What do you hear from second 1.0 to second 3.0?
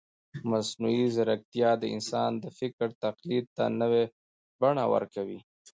ځیرکتیا د انسان د فکر